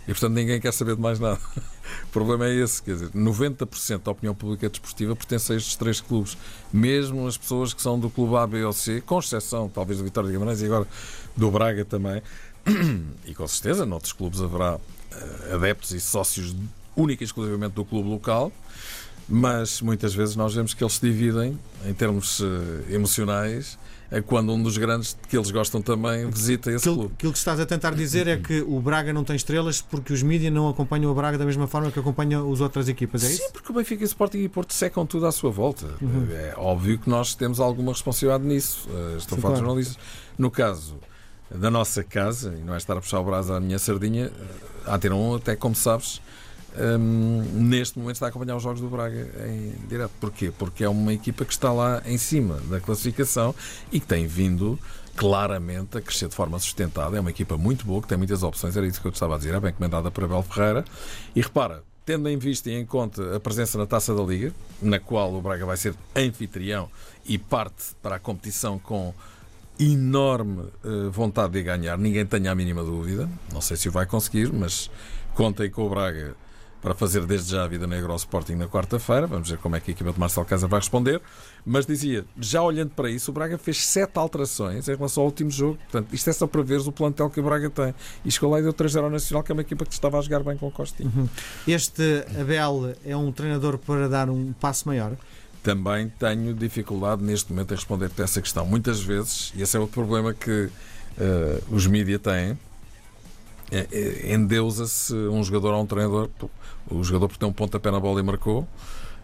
E 0.07 0.11
portanto 0.11 0.33
ninguém 0.33 0.59
quer 0.59 0.71
saber 0.71 0.95
de 0.95 1.01
mais 1.01 1.19
nada. 1.19 1.39
O 2.03 2.07
problema 2.15 2.47
é 2.47 2.55
esse, 2.55 2.81
quer 2.81 2.93
dizer, 2.93 3.09
90% 3.09 4.03
da 4.03 4.11
opinião 4.11 4.33
pública 4.33 4.69
desportiva 4.69 5.15
pertence 5.15 5.51
a 5.51 5.55
estes 5.55 5.75
três 5.75 6.01
clubes. 6.01 6.37
Mesmo 6.71 7.27
as 7.27 7.37
pessoas 7.37 7.73
que 7.73 7.81
são 7.81 7.99
do 7.99 8.09
clube 8.09 8.35
A, 8.37 8.47
B 8.47 8.63
ou 8.63 8.73
C, 8.73 9.01
com 9.01 9.19
exceção 9.19 9.69
talvez 9.69 9.99
do 9.99 10.03
Vitória 10.03 10.27
de 10.27 10.33
Guimarães 10.33 10.61
e 10.61 10.65
agora 10.65 10.87
do 11.35 11.51
Braga 11.51 11.85
também. 11.85 12.21
E 13.25 13.35
com 13.35 13.47
certeza, 13.47 13.85
noutros 13.85 14.13
clubes 14.13 14.41
haverá 14.41 14.77
uh, 14.77 15.55
adeptos 15.55 15.91
e 15.91 15.99
sócios 15.99 16.55
única 16.95 17.23
e 17.23 17.25
exclusivamente 17.25 17.73
do 17.73 17.85
clube 17.85 18.09
local, 18.09 18.51
mas 19.27 19.81
muitas 19.81 20.13
vezes 20.13 20.35
nós 20.35 20.53
vemos 20.55 20.73
que 20.73 20.83
eles 20.83 20.93
se 20.93 21.01
dividem 21.01 21.59
em 21.85 21.93
termos 21.93 22.39
uh, 22.39 22.45
emocionais 22.89 23.77
é 23.77 23.85
quando 24.25 24.51
um 24.51 24.61
dos 24.61 24.77
grandes 24.77 25.17
que 25.27 25.35
eles 25.35 25.51
gostam 25.51 25.81
também 25.81 26.29
visita 26.29 26.71
esse 26.71 26.87
aquilo, 26.87 26.95
clube. 26.95 27.13
Aquilo 27.15 27.31
que 27.31 27.37
estás 27.37 27.59
a 27.59 27.65
tentar 27.65 27.91
dizer 27.91 28.27
é 28.27 28.37
que 28.37 28.61
o 28.61 28.79
Braga 28.79 29.11
não 29.11 29.23
tem 29.23 29.35
estrelas 29.35 29.81
porque 29.81 30.13
os 30.13 30.21
mídias 30.21 30.53
não 30.53 30.69
acompanham 30.69 31.11
o 31.11 31.15
Braga 31.15 31.37
da 31.37 31.45
mesma 31.45 31.67
forma 31.67 31.91
que 31.91 31.99
acompanham 31.99 32.51
as 32.51 32.61
outras 32.61 32.87
equipas, 32.87 33.23
é 33.23 33.27
isso? 33.27 33.43
Sim, 33.43 33.51
porque 33.51 33.71
o 33.71 33.75
Benfica, 33.75 34.03
Sporting 34.03 34.39
e 34.39 34.49
Porto 34.49 34.73
secam 34.73 35.05
tudo 35.05 35.25
à 35.25 35.31
sua 35.31 35.49
volta. 35.49 35.87
Uhum. 36.01 36.27
É 36.31 36.53
óbvio 36.57 36.99
que 36.99 37.09
nós 37.09 37.35
temos 37.35 37.59
alguma 37.59 37.91
responsabilidade 37.91 38.43
nisso. 38.43 38.87
Uh, 38.89 39.17
estou 39.17 39.37
a 39.37 39.41
falar 39.41 39.53
de 39.55 39.59
jornalistas. 39.61 39.97
No 40.37 40.51
caso 40.51 40.97
da 41.49 41.69
nossa 41.69 42.03
casa, 42.03 42.55
e 42.59 42.63
não 42.63 42.73
é 42.73 42.77
estar 42.77 42.97
a 42.97 43.01
puxar 43.01 43.19
o 43.19 43.23
braço 43.23 43.53
à 43.53 43.59
minha 43.59 43.79
sardinha, 43.79 44.31
a 44.85 44.95
Antena 44.95 45.15
1, 45.15 45.35
até 45.35 45.55
como 45.55 45.75
sabes, 45.75 46.21
um, 46.77 47.41
neste 47.53 47.97
momento 47.97 48.15
está 48.15 48.27
a 48.27 48.29
acompanhar 48.29 48.55
os 48.55 48.63
jogos 48.63 48.81
do 48.81 48.89
Braga 48.89 49.29
em 49.47 49.73
direto. 49.87 50.11
Porquê? 50.19 50.51
Porque 50.57 50.83
é 50.83 50.89
uma 50.89 51.13
equipa 51.13 51.45
que 51.45 51.53
está 51.53 51.71
lá 51.71 52.01
em 52.05 52.17
cima 52.17 52.59
da 52.69 52.79
classificação 52.79 53.53
e 53.91 53.99
que 53.99 54.05
tem 54.05 54.27
vindo 54.27 54.79
claramente 55.15 55.97
a 55.97 56.01
crescer 56.01 56.27
de 56.27 56.35
forma 56.35 56.59
sustentada. 56.59 57.17
É 57.17 57.19
uma 57.19 57.29
equipa 57.29 57.57
muito 57.57 57.85
boa, 57.85 58.01
que 58.01 58.07
tem 58.07 58.17
muitas 58.17 58.43
opções, 58.43 58.75
era 58.75 58.85
isso 58.85 59.01
que 59.01 59.07
eu 59.07 59.11
estava 59.11 59.35
a 59.35 59.37
dizer, 59.37 59.53
é 59.53 59.59
bem 59.59 59.73
comandada 59.73 60.11
por 60.11 60.23
Abel 60.23 60.43
Ferreira. 60.43 60.83
E 61.35 61.41
repara, 61.41 61.83
tendo 62.05 62.27
em 62.29 62.37
vista 62.37 62.69
e 62.69 62.73
em 62.73 62.85
conta 62.85 63.35
a 63.35 63.39
presença 63.39 63.77
na 63.77 63.85
Taça 63.85 64.13
da 64.13 64.21
Liga, 64.21 64.53
na 64.81 64.99
qual 64.99 65.33
o 65.33 65.41
Braga 65.41 65.65
vai 65.65 65.77
ser 65.77 65.95
anfitrião 66.15 66.89
e 67.25 67.37
parte 67.37 67.95
para 68.01 68.17
a 68.17 68.19
competição 68.19 68.77
com 68.77 69.13
enorme 69.79 70.69
uh, 70.83 71.11
vontade 71.11 71.53
de 71.53 71.63
ganhar, 71.63 71.97
ninguém 71.97 72.25
tenha 72.25 72.51
a 72.51 72.55
mínima 72.55 72.83
dúvida. 72.83 73.29
Não 73.51 73.61
sei 73.61 73.75
se 73.75 73.89
o 73.89 73.91
vai 73.91 74.05
conseguir, 74.05 74.51
mas 74.53 74.89
contem 75.33 75.69
com 75.69 75.85
o 75.85 75.89
Braga 75.89 76.35
para 76.85 76.93
fazer 76.93 77.25
desde 77.25 77.53
já 77.53 77.63
a 77.63 77.67
vida 77.67 77.87
negra 77.87 78.11
ao 78.11 78.15
Sporting 78.15 78.53
na 78.53 78.67
quarta-feira. 78.67 79.25
Vamos 79.25 79.49
ver 79.49 79.57
como 79.57 79.75
é 79.75 79.79
que 79.79 79.89
a 79.89 79.93
equipa 79.93 80.13
de 80.13 80.19
Marcelo 80.19 80.45
Casa 80.45 80.67
vai 80.67 80.79
responder. 80.79 81.19
Mas 81.65 81.83
dizia, 81.83 82.23
já 82.39 82.61
olhando 82.61 82.91
para 82.91 83.09
isso, 83.09 83.31
o 83.31 83.33
Braga 83.33 83.57
fez 83.57 83.83
sete 83.83 84.19
alterações 84.19 84.87
em 84.87 84.95
relação 84.95 85.23
ao 85.23 85.25
último 85.25 85.49
jogo. 85.49 85.79
Portanto, 85.89 86.13
isto 86.13 86.29
é 86.29 86.33
só 86.33 86.45
para 86.45 86.61
veres 86.61 86.85
o 86.85 86.91
plantel 86.91 87.27
que 87.31 87.39
o 87.39 87.43
Braga 87.43 87.71
tem. 87.71 87.91
E 88.23 88.31
chegou 88.31 88.51
lá 88.51 88.59
e 88.59 88.61
deu 88.61 88.71
3-0 88.71 89.03
ao 89.03 89.09
Nacional, 89.09 89.41
que 89.41 89.51
é 89.51 89.53
uma 89.53 89.63
equipa 89.63 89.83
que 89.83 89.93
estava 89.93 90.19
a 90.19 90.21
jogar 90.21 90.43
bem 90.43 90.57
com 90.57 90.67
o 90.67 90.71
Costinho. 90.71 91.11
Uhum. 91.15 91.27
Este 91.67 92.23
Abel 92.39 92.93
é 93.03 93.17
um 93.17 93.31
treinador 93.31 93.79
para 93.79 94.07
dar 94.07 94.29
um 94.29 94.53
passo 94.53 94.87
maior? 94.87 95.13
também 95.63 96.13
tenho 96.19 96.53
dificuldade 96.53 97.23
neste 97.23 97.51
momento 97.51 97.71
em 97.71 97.75
responder-te 97.75 98.21
essa 98.21 98.39
questão. 98.39 98.67
Muitas 98.67 99.01
vezes, 99.01 99.51
e 99.55 99.63
esse 99.63 99.75
é 99.75 99.79
o 99.79 99.87
problema 99.87 100.31
que 100.31 100.65
uh, 100.69 101.75
os 101.75 101.87
mídias 101.87 102.21
têm, 102.21 102.55
endeusa-se 104.31 105.13
um 105.13 105.43
jogador 105.43 105.73
a 105.73 105.77
um 105.77 105.85
treinador. 105.85 106.29
O 106.89 107.03
jogador 107.03 107.27
porque 107.27 107.39
tem 107.39 107.49
um 107.49 107.53
pontapé 107.53 107.91
na 107.91 107.99
bola 107.99 108.19
e 108.19 108.23
marcou. 108.23 108.67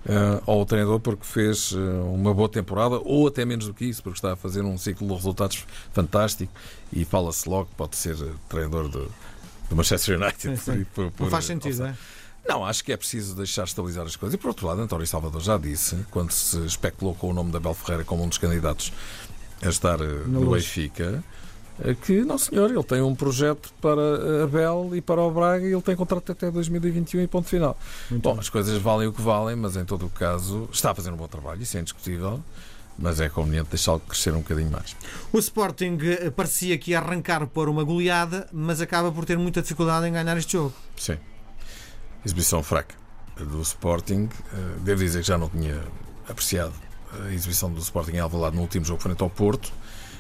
Uh, 0.03 0.41
ou 0.47 0.63
o 0.63 0.65
treinador 0.65 0.99
porque 0.99 1.23
fez 1.23 1.73
uh, 1.73 1.79
uma 2.11 2.33
boa 2.33 2.49
temporada, 2.49 2.99
ou 3.03 3.27
até 3.27 3.45
menos 3.45 3.67
do 3.67 3.73
que 3.73 3.85
isso, 3.85 4.01
porque 4.01 4.17
está 4.17 4.33
a 4.33 4.35
fazer 4.35 4.63
um 4.63 4.75
ciclo 4.75 5.07
de 5.07 5.13
resultados 5.13 5.63
fantástico 5.93 6.51
e 6.91 7.05
fala-se 7.05 7.47
logo 7.47 7.67
que 7.67 7.75
pode 7.75 7.95
ser 7.95 8.17
treinador 8.49 8.89
do, 8.89 9.11
do 9.69 9.75
Manchester 9.75 10.19
United. 10.19 10.57
Sim, 10.57 10.73
sim. 10.73 10.85
Por, 10.95 11.11
por, 11.11 11.25
Não 11.25 11.29
faz 11.29 11.45
sentido, 11.45 11.85
é? 11.85 11.95
Não, 12.47 12.65
acho 12.65 12.83
que 12.83 12.91
é 12.91 12.97
preciso 12.97 13.35
deixar 13.35 13.65
estabilizar 13.65 14.03
as 14.03 14.15
coisas. 14.15 14.33
E 14.33 14.37
por 14.39 14.47
outro 14.47 14.65
lado, 14.65 14.81
António 14.81 15.05
Salvador 15.05 15.39
já 15.39 15.55
disse, 15.55 15.95
quando 16.09 16.31
se 16.31 16.57
especulou 16.65 17.13
com 17.13 17.29
o 17.29 17.33
nome 17.33 17.51
da 17.51 17.59
Abel 17.59 17.75
Ferreira 17.75 18.03
como 18.03 18.23
um 18.23 18.27
dos 18.27 18.39
candidatos 18.39 18.91
a 19.61 19.69
estar 19.69 20.01
uh, 20.01 20.27
no 20.27 20.49
Benfica, 20.49 21.23
que, 22.05 22.23
não 22.23 22.37
senhor, 22.37 22.69
ele 22.69 22.83
tem 22.83 23.01
um 23.01 23.15
projeto 23.15 23.73
para 23.81 24.43
a 24.43 24.47
Bel 24.47 24.91
e 24.93 25.01
para 25.01 25.21
o 25.21 25.31
Braga 25.31 25.65
e 25.65 25.71
ele 25.71 25.81
tem 25.81 25.95
contrato 25.95 26.31
até 26.31 26.51
2021 26.51 27.21
e 27.21 27.27
ponto 27.27 27.47
final. 27.47 27.77
Muito 28.09 28.23
bom, 28.23 28.31
bem. 28.33 28.39
as 28.39 28.49
coisas 28.49 28.77
valem 28.77 29.07
o 29.07 29.13
que 29.13 29.21
valem, 29.21 29.55
mas 29.55 29.75
em 29.75 29.85
todo 29.85 30.05
o 30.05 30.09
caso 30.09 30.69
está 30.71 30.91
a 30.91 30.95
fazer 30.95 31.11
um 31.11 31.15
bom 31.15 31.27
trabalho, 31.27 31.61
isso 31.61 31.77
é 31.77 31.79
indiscutível. 31.79 32.39
Mas 32.99 33.19
é 33.19 33.29
conveniente 33.29 33.69
deixá-lo 33.69 33.99
crescer 34.01 34.31
um 34.33 34.41
bocadinho 34.41 34.69
mais. 34.69 34.95
O 35.31 35.39
Sporting 35.39 35.97
eh, 36.03 36.29
parecia 36.29 36.77
que 36.77 36.91
ia 36.91 36.99
arrancar 36.99 37.47
por 37.47 37.67
uma 37.67 37.83
goleada, 37.83 38.47
mas 38.51 38.79
acaba 38.79 39.11
por 39.11 39.25
ter 39.25 39.37
muita 39.39 39.61
dificuldade 39.61 40.05
em 40.05 40.11
ganhar 40.11 40.37
este 40.37 40.51
jogo. 40.51 40.73
Sim. 40.97 41.17
Exibição 42.23 42.61
fraca 42.61 42.93
do 43.37 43.61
Sporting. 43.61 44.29
Eh, 44.53 44.57
devo 44.81 45.01
dizer 45.03 45.21
que 45.21 45.27
já 45.27 45.37
não 45.37 45.49
tinha 45.49 45.81
apreciado 46.29 46.73
a 47.25 47.33
exibição 47.33 47.71
do 47.71 47.79
Sporting 47.79 48.11
em 48.11 48.19
Alvalade 48.19 48.55
no 48.55 48.61
último 48.61 48.85
jogo 48.85 49.01
frente 49.01 49.23
ao 49.23 49.29
Porto. 49.29 49.71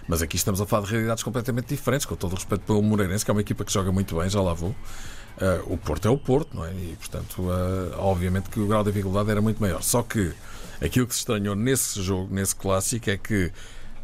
Mas 0.07 0.21
aqui 0.21 0.35
estamos 0.35 0.59
a 0.59 0.65
falar 0.65 0.85
de 0.85 0.91
realidades 0.91 1.23
completamente 1.23 1.67
diferentes, 1.67 2.05
com 2.05 2.15
todo 2.15 2.33
o 2.33 2.35
respeito 2.35 2.61
pelo 2.61 2.81
Moreirense, 2.81 3.23
que 3.23 3.31
é 3.31 3.33
uma 3.33 3.41
equipa 3.41 3.63
que 3.63 3.71
joga 3.71 3.91
muito 3.91 4.15
bem, 4.15 4.29
já 4.29 4.41
lá 4.41 4.53
vou. 4.53 4.69
Uh, 4.69 5.73
o 5.73 5.77
Porto 5.77 6.07
é 6.07 6.11
o 6.11 6.17
Porto, 6.17 6.55
não 6.55 6.65
é? 6.65 6.71
E, 6.73 6.95
portanto, 6.97 7.41
uh, 7.41 7.97
obviamente 7.97 8.49
que 8.49 8.59
o 8.59 8.67
grau 8.67 8.83
de 8.83 8.91
dificuldade 8.91 9.31
era 9.31 9.41
muito 9.41 9.61
maior. 9.61 9.81
Só 9.81 10.03
que 10.03 10.33
aquilo 10.81 11.07
que 11.07 11.13
se 11.13 11.19
estranhou 11.19 11.55
nesse 11.55 12.01
jogo, 12.01 12.33
nesse 12.33 12.55
clássico, 12.55 13.09
é 13.09 13.17
que 13.17 13.51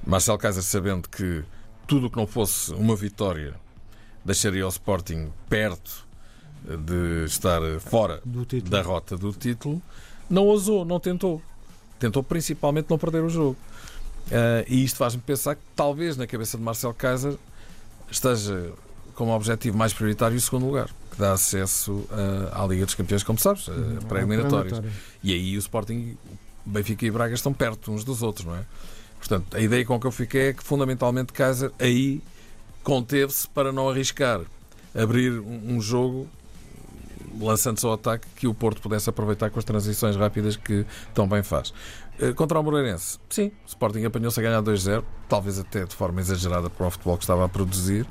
Marcelo 0.06 0.38
Kaiser, 0.38 0.64
sabendo 0.64 1.10
que 1.10 1.44
tudo 1.86 2.08
o 2.08 2.10
que 2.10 2.18
não 2.18 2.28
fosse 2.28 2.74
uma 2.74 2.96
vitória 2.96 3.56
deixaria 4.24 4.66
o 4.66 4.70
Sporting 4.70 5.32
perto 5.50 6.08
de 6.64 7.26
estar 7.26 7.62
fora 7.80 8.22
da 8.70 8.82
rota 8.82 9.16
do 9.16 9.32
título, 9.32 9.82
não 10.30 10.44
ousou, 10.46 10.84
não 10.84 11.00
tentou. 11.00 11.42
Tentou 12.00 12.22
principalmente 12.22 12.90
não 12.90 12.98
perder 12.98 13.24
o 13.24 13.30
jogo. 13.30 13.58
Uh, 14.28 14.66
e 14.68 14.84
isto 14.84 14.98
faz-me 14.98 15.22
pensar 15.22 15.56
que 15.56 15.62
talvez 15.76 16.18
na 16.18 16.28
cabeça 16.28 16.58
de 16.58 16.64
Marcel 16.64 16.94
Kaiser 16.94 17.36
esteja 18.12 18.72
como 19.16 19.32
objetivo 19.32 19.78
mais 19.78 19.94
prioritário 19.94 20.38
o 20.38 20.42
segundo 20.42 20.66
lugar, 20.66 20.90
que 21.12 21.18
dá 21.18 21.34
acesso 21.34 21.94
uh, 21.94 22.54
à 22.54 22.66
Liga 22.68 22.86
dos 22.86 22.94
Campeões, 22.94 23.24
como 23.24 23.40
sabes, 23.40 23.68
uh, 23.68 23.74
pré-eliminatórios. 24.08 24.82
E 25.24 25.34
aí 25.34 25.56
o 25.56 25.60
Sporting, 25.60 26.18
Benfica 26.66 27.06
e 27.06 27.12
Braga 27.12 27.34
estão 27.34 27.54
perto 27.54 27.92
uns 27.92 28.04
dos 28.04 28.22
outros, 28.22 28.46
não 28.46 28.56
é? 28.56 28.64
Portanto, 29.18 29.58
a 29.58 29.60
ideia 29.60 29.84
com 29.86 30.00
que 30.00 30.06
eu 30.06 30.12
fiquei 30.12 30.50
é 30.50 30.54
que 30.54 30.64
fundamentalmente 30.64 31.34
Kaiser 31.34 31.72
aí 31.80 32.22
conteve-se 32.84 33.48
para 33.48 33.72
não 33.72 33.90
arriscar 33.90 34.42
abrir 34.94 35.40
um, 35.40 35.76
um 35.76 35.82
jogo 35.82 36.28
lançando-se 37.40 37.86
ao 37.86 37.94
ataque 37.94 38.28
que 38.36 38.48
o 38.48 38.54
Porto 38.54 38.82
pudesse 38.82 39.10
aproveitar 39.10 39.50
com 39.50 39.60
as 39.60 39.66
transições 39.66 40.16
rápidas 40.16 40.56
que 40.56 40.86
tão 41.14 41.28
bem 41.28 41.44
faz. 41.44 41.74
Eh, 42.20 42.34
contra 42.34 42.60
o 42.60 42.64
Moreirense, 42.64 43.20
sim, 43.30 43.48
o 43.66 43.68
Sporting 43.68 44.04
apanhou-se 44.06 44.40
a 44.40 44.44
ganhar 44.44 44.62
2-0, 44.62 45.04
talvez 45.30 45.60
até 45.60 45.86
de 45.86 45.96
forma 45.96 46.20
exagerada 46.20 46.70
para 46.70 46.88
o 46.88 46.92
futebol 46.92 47.18
que 47.18 47.24
estava 47.24 47.46
a 47.46 47.50
produzir. 47.50 48.06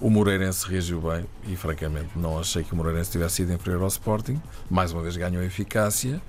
O 0.00 0.10
Moreirense 0.10 0.66
reagiu 0.68 1.00
bem 1.00 1.24
e, 1.46 1.56
francamente, 1.56 2.10
não 2.14 2.38
achei 2.38 2.62
que 2.62 2.72
o 2.72 2.76
Moreirense 2.76 3.10
tivesse 3.10 3.36
sido 3.36 3.52
inferior 3.52 3.82
ao 3.82 3.88
Sporting. 3.88 4.40
Mais 4.70 4.92
uma 4.92 5.02
vez 5.02 5.16
ganhou 5.16 5.42
eficácia 5.42 6.20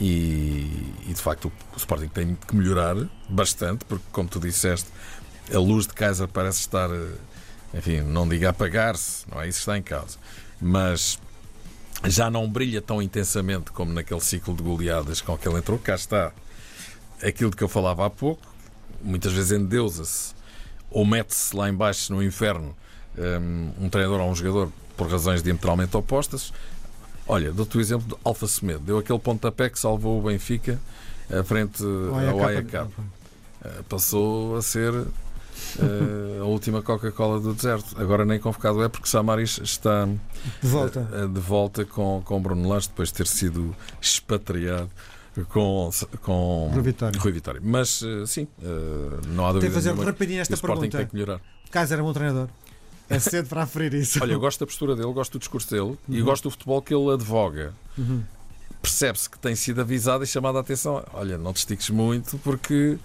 e, 0.00 0.92
e 1.06 1.12
de 1.12 1.20
facto, 1.20 1.52
o, 1.72 1.76
Sporting 1.76 2.08
tem 2.08 2.34
que 2.34 2.56
melhorar 2.56 2.96
bastante, 3.28 3.84
porque, 3.84 4.04
como 4.10 4.28
tu 4.28 4.40
disseste, 4.40 4.88
a 5.52 5.58
luz 5.58 5.86
de 5.86 5.92
Kaiser 5.92 6.28
parece 6.28 6.60
estar, 6.60 6.90
eh, 6.90 7.14
enfim, 7.74 8.00
não 8.00 8.28
diga 8.28 8.50
apagar-se, 8.50 9.24
não 9.30 9.40
é 9.40 9.48
isso 9.48 9.58
que 9.58 9.62
está 9.62 9.78
em 9.78 9.82
causa. 9.82 10.18
Mas 10.60 11.18
já 12.06 12.30
não 12.30 12.48
brilha 12.48 12.82
tão 12.82 13.00
intensamente 13.00 13.70
como 13.72 13.92
naquele 13.92 14.20
ciclo 14.20 14.54
de 14.54 14.62
goleadas 14.62 15.20
com 15.20 15.36
que 15.36 15.48
ele 15.48 15.58
entrou. 15.58 15.78
Cá 15.78 15.94
está 15.94 16.32
aquilo 17.22 17.50
de 17.50 17.56
que 17.56 17.64
eu 17.64 17.68
falava 17.68 18.06
há 18.06 18.10
pouco, 18.10 18.42
muitas 19.02 19.32
vezes 19.32 19.52
endeusa-se 19.52 20.34
ou 20.90 21.04
mete-se 21.04 21.56
lá 21.56 21.68
embaixo 21.68 22.12
no 22.12 22.22
inferno 22.22 22.76
um, 23.16 23.86
um, 23.86 23.88
treinador 23.88 24.20
ou 24.20 24.30
um 24.30 24.34
jogador 24.34 24.70
por 24.96 25.08
razões 25.10 25.42
diametralmente 25.42 25.96
opostas. 25.96 26.52
Olha, 27.26 27.50
dou-te 27.52 27.76
o 27.78 27.80
exemplo 27.80 28.06
de 28.06 28.14
Alfa 28.22 28.46
Semedo. 28.46 28.80
Deu 28.80 28.98
aquele 28.98 29.18
pontapé 29.18 29.70
que 29.70 29.78
salvou 29.78 30.18
o 30.18 30.22
Benfica 30.22 30.78
à 31.30 31.42
frente 31.42 31.82
ao 31.82 32.44
AEK. 32.44 32.86
Passou 33.88 34.56
a 34.56 34.62
ser 34.62 34.92
uh, 35.78 36.42
a 36.42 36.44
última 36.44 36.82
Coca-Cola 36.82 37.40
do 37.40 37.54
deserto. 37.54 38.00
Agora 38.00 38.24
nem 38.24 38.38
convocado 38.38 38.82
é 38.82 38.88
porque 38.88 39.08
Samaris 39.08 39.60
está 39.62 40.06
de 40.06 40.68
volta, 40.68 41.00
uh, 41.00 41.28
de 41.28 41.40
volta 41.40 41.84
com, 41.84 42.22
com 42.24 42.40
Bruno 42.40 42.68
Lage 42.68 42.88
depois 42.88 43.08
de 43.08 43.14
ter 43.14 43.26
sido 43.26 43.74
expatriado 44.00 44.90
com, 45.48 45.90
com 46.22 46.70
Rui 46.72 46.82
Vitória. 46.82 47.20
Rui 47.20 47.32
Vitória. 47.32 47.60
Mas 47.62 48.02
uh, 48.02 48.26
sim, 48.26 48.46
não 49.28 49.46
há 49.46 49.52
dúvida. 49.52 49.60
Tem 49.60 49.70
que 49.70 49.74
fazer 49.74 49.94
rapidinho 49.94 50.40
esta 50.40 50.56
pergunta. 50.56 50.98
Tem 50.98 51.06
que 51.06 51.14
melhorar. 51.14 51.40
Kaiser 51.70 51.98
é 51.98 52.02
um 52.02 52.06
bom 52.06 52.12
treinador. 52.12 52.48
É 53.08 53.18
cedo 53.18 53.48
para 53.48 53.62
aferir 53.62 53.94
isso. 53.94 54.18
Olha, 54.22 54.32
eu 54.32 54.40
gosto 54.40 54.60
da 54.60 54.66
postura 54.66 54.96
dele, 54.96 55.12
gosto 55.12 55.32
do 55.32 55.38
discurso 55.38 55.70
dele 55.70 55.82
uhum. 55.82 55.98
e 56.08 56.22
gosto 56.22 56.44
do 56.44 56.50
futebol 56.50 56.80
que 56.80 56.94
ele 56.94 57.12
advoga. 57.12 57.74
Uhum. 57.98 58.22
Percebe-se 58.80 59.28
que 59.28 59.38
tem 59.38 59.54
sido 59.54 59.80
avisado 59.80 60.24
e 60.24 60.26
chamado 60.26 60.58
a 60.58 60.60
atenção. 60.60 61.04
Olha, 61.12 61.36
não 61.36 61.52
te 61.52 61.58
estiques 61.58 61.90
muito 61.90 62.38
porque 62.38 62.98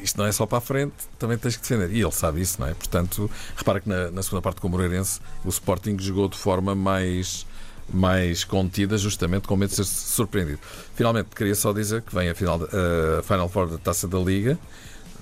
isto 0.00 0.18
não 0.18 0.26
é 0.26 0.32
só 0.32 0.46
para 0.46 0.58
a 0.58 0.60
frente, 0.60 0.94
também 1.18 1.36
tens 1.38 1.56
que 1.56 1.62
defender. 1.62 1.90
E 1.90 2.00
ele 2.00 2.12
sabe 2.12 2.40
isso, 2.40 2.60
não 2.60 2.68
é? 2.68 2.74
Portanto, 2.74 3.30
repara 3.56 3.80
que 3.80 3.88
na, 3.88 4.10
na 4.10 4.22
segunda 4.22 4.42
parte 4.42 4.60
com 4.60 4.68
o 4.68 4.70
Moreirense, 4.70 5.20
o 5.44 5.48
Sporting 5.48 5.96
jogou 5.98 6.28
de 6.28 6.36
forma 6.36 6.74
mais 6.74 7.46
mais 7.88 8.42
contida, 8.42 8.98
justamente 8.98 9.46
com 9.46 9.56
medo 9.56 9.70
de 9.70 9.76
ser 9.76 9.84
surpreendido. 9.84 10.58
Finalmente, 10.96 11.28
queria 11.34 11.54
só 11.54 11.72
dizer 11.72 12.02
que 12.02 12.12
vem 12.12 12.28
a 12.28 12.34
final, 12.34 12.60
a 12.64 13.22
Final 13.22 13.48
Four 13.48 13.68
da 13.68 13.78
Taça 13.78 14.08
da 14.08 14.18
Liga, 14.18 14.58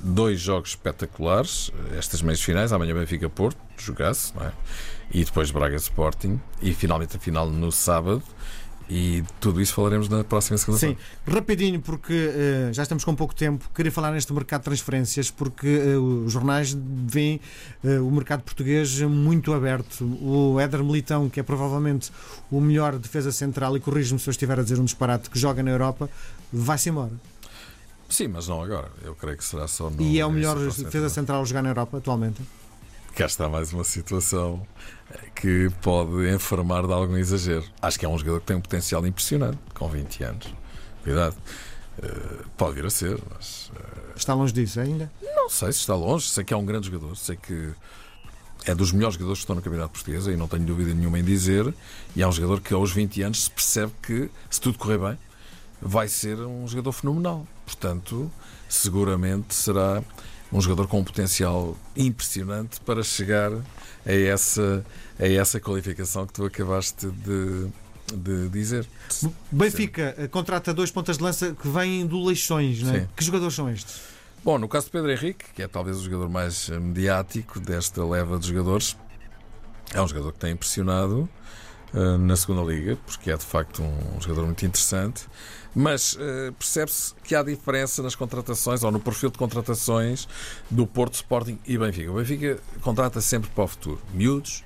dois 0.01 0.41
jogos 0.41 0.71
espetaculares, 0.71 1.71
estas 1.97 2.23
meias 2.23 2.41
finais, 2.41 2.73
amanhã 2.73 2.95
Benfica 2.95 3.29
Porto, 3.29 3.59
jogasse, 3.77 4.35
não 4.35 4.47
é? 4.47 4.53
E 5.11 5.25
depois 5.25 5.51
Braga 5.51 5.77
Sporting, 5.77 6.41
e 6.63 6.73
finalmente 6.73 7.17
a 7.17 7.21
final 7.21 7.49
no 7.49 7.71
sábado. 7.71 8.23
E 8.89 9.25
tudo 9.41 9.63
isso 9.63 9.73
falaremos 9.73 10.09
na 10.09 10.23
próxima 10.23 10.59
segunda-feira. 10.59 10.97
Sim, 10.97 11.33
rapidinho, 11.33 11.81
porque 11.81 12.13
uh, 12.13 12.73
já 12.73 12.83
estamos 12.83 13.03
com 13.03 13.15
pouco 13.15 13.35
tempo. 13.35 13.71
Queria 13.75 13.91
falar 13.91 14.13
neste 14.13 14.33
mercado 14.33 14.61
de 14.61 14.65
transferências, 14.67 15.31
porque 15.31 15.67
uh, 15.67 16.25
os 16.27 16.33
jornais 16.33 16.77
veem 17.07 17.41
uh, 17.83 18.07
o 18.07 18.11
mercado 18.11 18.43
português 18.43 19.01
muito 19.01 19.55
aberto. 19.55 20.05
O 20.21 20.61
Éder 20.61 20.85
Militão, 20.85 21.31
que 21.31 21.41
é 21.41 21.43
provavelmente 21.43 22.13
o 22.51 22.61
melhor 22.61 22.99
defesa 22.99 23.33
central, 23.33 23.75
e 23.77 23.81
corrijo-me 23.81 24.21
se 24.21 24.29
eu 24.29 24.33
estiver 24.33 24.61
a 24.61 24.63
dizer 24.63 24.79
um 24.79 24.85
disparate, 24.85 25.31
que 25.31 25.39
joga 25.39 25.63
na 25.63 25.71
Europa, 25.71 26.11
vai-se 26.53 26.91
embora. 26.91 27.13
Sim, 28.09 28.29
mas 28.29 28.47
não 28.49 28.63
agora. 28.63 28.91
Eu 29.03 29.15
creio 29.15 29.37
que 29.39 29.45
será 29.45 29.67
só 29.67 29.89
no. 29.89 30.01
E 30.03 30.21
é 30.21 30.27
o 30.27 30.31
melhor 30.31 30.59
defesa 30.59 31.09
central 31.09 31.41
a 31.41 31.45
jogar 31.45 31.63
na 31.63 31.71
Europa 31.71 31.97
atualmente? 31.97 32.41
Cá 33.15 33.27
está 33.27 33.49
mais 33.49 33.73
uma 33.73 33.85
situação 33.85 34.67
que 35.37 35.71
pode 35.81 36.29
enfermar 36.35 36.85
de 36.85 36.93
algum 36.93 37.17
exagero. 37.17 37.65
Acho 37.81 37.99
que 37.99 38.05
é 38.05 38.09
um 38.09 38.19
jogador 38.19 38.41
que 38.41 38.47
tem 38.47 38.57
um 38.57 38.61
potencial 38.61 39.07
impressionante, 39.07 39.59
com 39.73 39.89
20 39.89 40.25
anos. 40.25 40.55
Cuidado. 41.05 41.37
Uh, 41.97 42.45
pode 42.57 42.75
vir 42.75 42.87
a 42.87 42.91
ser, 42.91 43.17
mas. 43.33 43.69
Uh, 43.69 44.17
está 44.17 44.35
longe 44.35 44.53
disso 44.53 44.81
ainda? 44.81 45.13
Não 45.23 45.49
sei 45.49 45.73
se 45.73 45.79
está 45.79 45.95
longe. 45.95 46.29
Sei 46.29 46.43
que 46.43 46.53
é 46.53 46.57
um 46.57 46.67
grande 46.67 46.91
jogador. 46.91 47.17
Sei 47.17 47.37
que 47.37 47.73
é 48.67 48.75
dos 48.75 48.91
melhores 48.91 49.15
jogadores 49.15 49.39
que 49.39 49.45
estão 49.45 49.55
no 49.55 49.63
Campeonato 49.63 49.93
Português 49.93 50.27
e 50.27 50.37
não 50.37 50.49
tenho 50.49 50.65
dúvida 50.65 50.93
nenhuma 50.93 51.19
em 51.19 51.25
dizer. 51.25 51.73
E 52.17 52.23
é 52.23 52.27
um 52.27 52.33
jogador 52.33 52.61
que 52.61 52.75
aos 52.75 52.91
20 52.91 53.23
anos 53.23 53.45
se 53.45 53.51
percebe 53.51 53.93
que, 54.03 54.29
se 54.51 54.61
tudo 54.61 54.77
correr 54.77 54.99
bem, 54.99 55.19
vai 55.81 56.09
ser 56.09 56.41
um 56.41 56.67
jogador 56.67 56.91
fenomenal. 56.91 57.47
Portanto, 57.65 58.29
seguramente 58.69 59.55
será 59.55 60.03
um 60.55 60.61
jogador 60.61 60.87
com 60.87 61.01
um 61.01 61.05
potencial 61.05 61.77
impressionante 61.97 62.81
para 62.81 63.03
chegar 63.03 63.51
a 64.07 64.13
essa, 64.13 64.87
a 65.19 65.27
essa 65.27 65.59
qualificação 65.59 66.27
que 66.27 66.33
tu 66.33 66.45
acabaste 66.45 67.09
de, 67.09 67.67
de 68.15 68.49
dizer. 68.51 68.87
Benfica 69.51 70.15
Sim. 70.17 70.29
contrata 70.29 70.73
dois 70.73 70.93
pontas 70.93 71.19
de 71.19 71.25
lança 71.25 71.57
que 71.61 71.67
vêm 71.67 72.07
do 72.07 72.25
Leixões, 72.25 72.83
não 72.83 72.95
é? 72.95 73.09
Que 73.17 73.25
jogadores 73.25 73.55
são 73.55 73.69
estes? 73.69 74.01
Bom, 74.45 74.57
no 74.57 74.69
caso 74.69 74.87
de 74.87 74.93
Pedro 74.93 75.11
Henrique, 75.11 75.45
que 75.57 75.63
é 75.63 75.67
talvez 75.67 75.97
o 75.97 76.05
jogador 76.05 76.29
mais 76.29 76.69
mediático 76.69 77.59
desta 77.59 78.05
leva 78.05 78.39
de 78.39 78.47
jogadores, 78.47 78.97
é 79.93 80.01
um 80.01 80.07
jogador 80.07 80.33
que 80.33 80.39
tem 80.39 80.53
impressionado. 80.53 81.29
Uh, 81.95 82.19
na 82.19 82.37
segunda 82.37 82.63
liga, 82.63 82.99
porque 83.07 83.31
é 83.31 83.37
de 83.37 83.45
facto 83.45 83.83
um 83.83 84.21
jogador 84.21 84.45
muito 84.45 84.65
interessante. 84.67 85.27
Mas 85.75 86.15
uh, 86.15 86.53
percebe-se 86.59 87.15
que 87.25 87.35
há 87.35 87.43
diferença 87.43 88.03
nas 88.03 88.15
contratações 88.15 88.85
ou 88.85 88.93
no 88.93 89.01
perfil 89.01 89.31
de 89.31 89.39
contratações 89.39 90.29
do 90.71 90.87
Porto 90.87 91.15
Sporting 91.15 91.59
e 91.67 91.77
Benfica. 91.77 92.11
O 92.13 92.15
Benfica 92.15 92.59
contrata 92.81 93.21
sempre 93.21 93.51
para 93.51 93.65
o 93.65 93.67
futuro, 93.67 94.01
miúdos, 94.13 94.63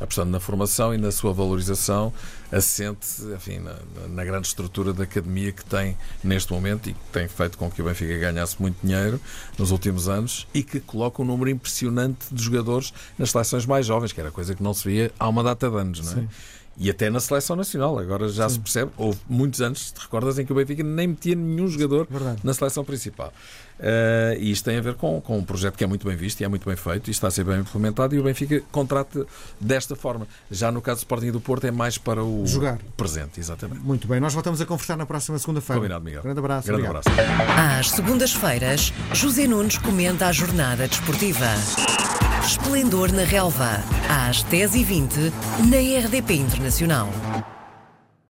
apostando 0.00 0.30
na 0.30 0.40
formação 0.40 0.94
e 0.94 0.98
na 0.98 1.10
sua 1.10 1.32
valorização, 1.32 2.12
assente 2.52 3.06
enfim, 3.34 3.58
na, 3.58 3.74
na, 4.08 4.24
grande 4.24 4.46
estrutura 4.46 4.92
da 4.92 5.04
academia 5.04 5.50
que 5.52 5.64
tem 5.64 5.96
neste 6.22 6.52
momento 6.52 6.88
e 6.88 6.94
que 6.94 7.00
tem 7.12 7.26
feito 7.26 7.58
com 7.58 7.70
que 7.70 7.82
o 7.82 7.84
Benfica 7.84 8.16
ganhasse 8.16 8.60
muito 8.60 8.76
dinheiro 8.82 9.20
nos 9.58 9.70
últimos 9.70 10.08
anos 10.08 10.46
e 10.54 10.62
que 10.62 10.78
coloca 10.80 11.20
um 11.20 11.24
número 11.24 11.50
impressionante 11.50 12.32
de 12.32 12.42
jogadores 12.42 12.92
nas 13.18 13.30
seleções 13.30 13.66
mais 13.66 13.86
jovens, 13.86 14.12
que 14.12 14.20
era 14.20 14.30
coisa 14.30 14.54
que 14.54 14.62
não 14.62 14.72
se 14.72 14.88
via 14.88 15.12
há 15.18 15.28
uma 15.28 15.42
data 15.42 15.68
de 15.68 15.76
anos, 15.76 16.00
não 16.00 16.12
é? 16.12 16.14
Sim. 16.14 16.28
E 16.78 16.88
até 16.88 17.10
na 17.10 17.18
seleção 17.18 17.56
nacional, 17.56 17.98
agora 17.98 18.28
já 18.28 18.48
Sim. 18.48 18.54
se 18.54 18.60
percebe. 18.60 18.92
Houve 18.96 19.18
muitos 19.28 19.60
anos, 19.60 19.90
te 19.90 20.00
recordas, 20.00 20.38
em 20.38 20.46
que 20.46 20.52
o 20.52 20.54
Benfica 20.54 20.82
nem 20.84 21.08
metia 21.08 21.34
nenhum 21.34 21.66
jogador 21.66 22.06
Verdade. 22.08 22.40
na 22.44 22.54
seleção 22.54 22.84
principal. 22.84 23.32
Uh, 23.78 24.38
e 24.38 24.50
isto 24.50 24.64
tem 24.64 24.76
a 24.76 24.80
ver 24.80 24.94
com, 24.94 25.20
com 25.20 25.38
um 25.38 25.44
projeto 25.44 25.76
que 25.76 25.84
é 25.84 25.86
muito 25.86 26.06
bem 26.06 26.16
visto 26.16 26.40
e 26.40 26.44
é 26.44 26.48
muito 26.48 26.66
bem 26.66 26.76
feito 26.76 27.08
e 27.08 27.10
está 27.10 27.28
a 27.28 27.30
ser 27.30 27.44
bem 27.44 27.60
implementado. 27.60 28.14
E 28.14 28.20
o 28.20 28.22
Benfica 28.22 28.62
contrata 28.70 29.26
desta 29.60 29.96
forma. 29.96 30.26
Já 30.50 30.70
no 30.70 30.80
caso 30.80 30.98
do 30.98 31.02
Sporting 31.02 31.32
do 31.32 31.40
Porto, 31.40 31.66
é 31.66 31.70
mais 31.70 31.98
para 31.98 32.22
o 32.22 32.46
Jogar. 32.46 32.78
presente, 32.96 33.40
exatamente. 33.40 33.80
Muito 33.80 34.06
bem, 34.06 34.20
nós 34.20 34.32
voltamos 34.32 34.60
a 34.60 34.66
conversar 34.66 34.96
na 34.96 35.06
próxima 35.06 35.38
segunda-feira. 35.38 35.80
Combinado, 35.80 36.04
Miguel. 36.04 36.22
Grande 36.22 36.38
abraço. 36.38 36.68
Grande 36.68 36.86
abraço. 36.86 37.08
Às 37.78 37.90
segundas-feiras, 37.90 38.92
José 39.12 39.46
Nunes 39.46 39.78
comenta 39.78 40.26
a 40.26 40.32
jornada 40.32 40.86
desportiva. 40.86 41.48
Esplendor 42.44 43.12
na 43.12 43.24
Relva, 43.24 43.82
às 44.08 44.44
10h20, 44.44 45.32
na 45.68 46.06
RDP 46.06 46.34
Internacional. 46.34 47.08